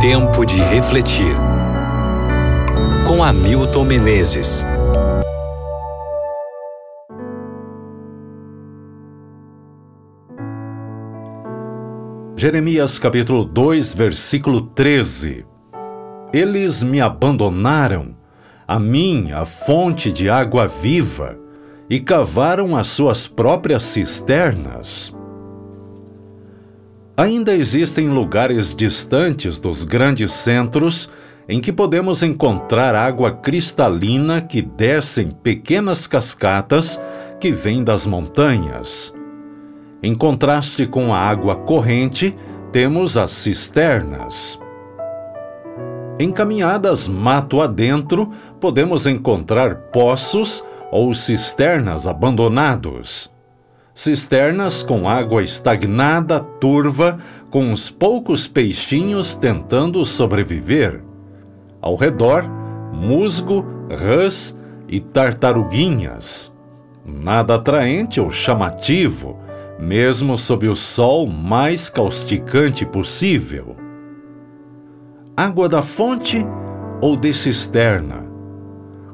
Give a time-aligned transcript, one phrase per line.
[0.00, 1.36] Tempo de refletir.
[3.06, 4.64] Com Hamilton Menezes.
[12.34, 15.44] Jeremias capítulo 2, versículo 13.
[16.32, 18.16] Eles me abandonaram,
[18.66, 21.36] a mim, a fonte de água viva,
[21.90, 25.14] e cavaram as suas próprias cisternas.
[27.20, 31.10] Ainda existem lugares distantes dos grandes centros
[31.46, 36.98] em que podemos encontrar água cristalina que desce em pequenas cascatas
[37.38, 39.12] que vêm das montanhas.
[40.02, 42.34] Em contraste com a água corrente,
[42.72, 44.58] temos as cisternas.
[46.18, 53.30] Encaminhadas mato adentro, podemos encontrar poços ou cisternas abandonados.
[53.94, 57.18] Cisternas com água estagnada, turva,
[57.50, 61.02] com uns poucos peixinhos tentando sobreviver.
[61.80, 62.44] Ao redor,
[62.92, 64.56] musgo, rãs
[64.88, 66.52] e tartaruguinhas.
[67.04, 69.38] Nada atraente ou chamativo
[69.80, 73.74] mesmo sob o sol mais causticante possível.
[75.34, 76.46] Água da fonte
[77.00, 78.26] ou de cisterna?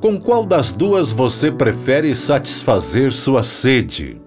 [0.00, 4.20] Com qual das duas você prefere satisfazer sua sede?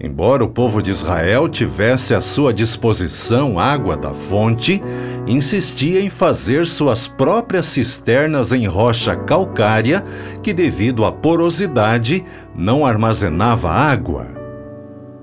[0.00, 4.80] Embora o povo de Israel tivesse à sua disposição água da fonte,
[5.26, 10.04] insistia em fazer suas próprias cisternas em rocha calcária
[10.40, 14.28] que, devido à porosidade, não armazenava água.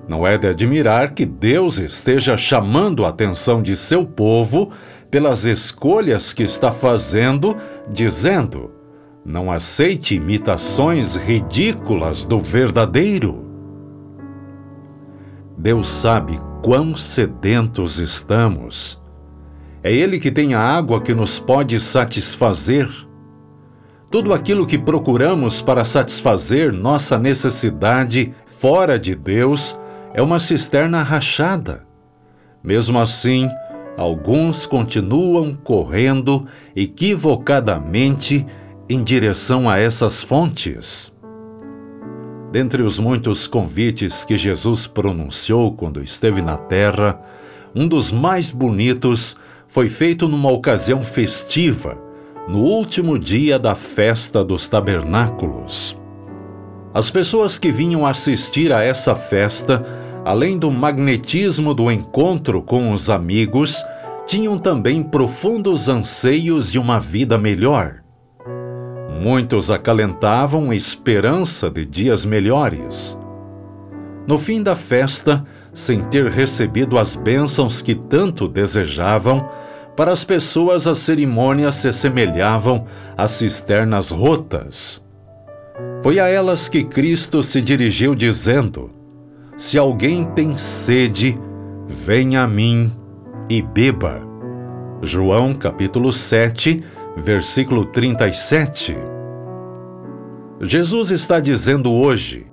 [0.09, 4.72] Não é de admirar que Deus esteja chamando a atenção de seu povo
[5.09, 7.56] pelas escolhas que está fazendo,
[7.90, 8.72] dizendo:
[9.23, 13.45] não aceite imitações ridículas do verdadeiro.
[15.58, 19.02] Deus sabe quão sedentos estamos.
[19.81, 22.89] É Ele que tem a água que nos pode satisfazer.
[24.09, 29.80] Tudo aquilo que procuramos para satisfazer nossa necessidade fora de Deus
[30.13, 31.85] é uma cisterna rachada.
[32.63, 33.50] Mesmo assim,
[33.97, 38.46] alguns continuam correndo equivocadamente
[38.90, 41.12] em direção a essas fontes.
[42.56, 47.20] Dentre os muitos convites que Jesus pronunciou quando esteve na terra,
[47.76, 49.36] um dos mais bonitos
[49.68, 51.98] foi feito numa ocasião festiva,
[52.48, 55.98] no último dia da festa dos tabernáculos.
[56.94, 59.84] As pessoas que vinham assistir a essa festa
[60.24, 63.84] além do magnetismo do encontro com os amigos,
[64.26, 68.05] tinham também profundos anseios de uma vida melhor.
[69.22, 73.18] Muitos acalentavam esperança de dias melhores.
[74.28, 75.44] No fim da festa,
[75.74, 79.48] sem ter recebido as bênçãos que tanto desejavam,
[79.96, 82.86] para as pessoas as cerimônias se semelhavam
[83.18, 85.02] a cisternas rotas.
[86.04, 88.92] Foi a elas que Cristo se dirigiu dizendo:
[89.58, 91.40] se alguém tem sede,
[91.88, 92.92] venha a mim
[93.50, 94.22] e beba.
[95.02, 96.84] João capítulo 7,
[97.16, 98.98] versículo 37.
[100.62, 102.48] Jesus está dizendo hoje: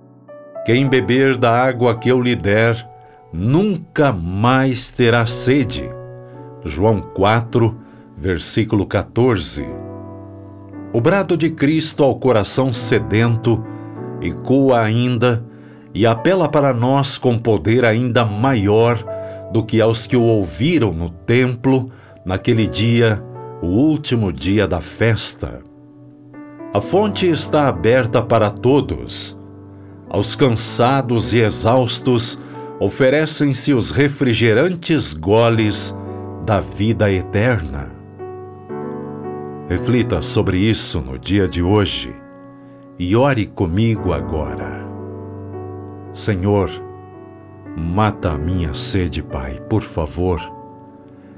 [0.65, 2.89] quem beber da água que eu lhe der,
[3.33, 5.89] nunca mais terá sede.
[6.65, 7.77] João 4,
[8.17, 9.67] versículo 14.
[10.93, 13.65] O brado de Cristo ao coração sedento
[14.21, 15.45] ecoa ainda
[15.95, 19.03] e apela para nós com poder ainda maior
[19.53, 21.91] do que aos que o ouviram no templo
[22.25, 23.23] naquele dia,
[23.63, 25.61] o último dia da festa.
[26.75, 29.39] A fonte está aberta para todos.
[30.11, 32.39] Aos cansados e exaustos
[32.81, 35.95] oferecem-se os refrigerantes goles
[36.45, 37.89] da vida eterna.
[39.69, 42.15] Reflita sobre isso no dia de hoje
[42.99, 44.85] e ore comigo agora.
[46.13, 46.69] Senhor,
[47.77, 50.62] mata a minha sede, Pai, por favor.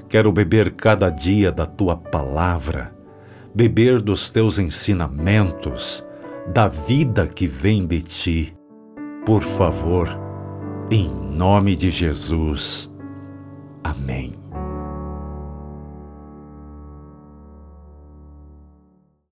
[0.07, 2.95] Quero beber cada dia da tua palavra,
[3.53, 6.05] beber dos teus ensinamentos,
[6.53, 8.55] da vida que vem de ti.
[9.25, 10.07] Por favor,
[10.91, 12.91] em nome de Jesus.
[13.83, 14.44] Amém.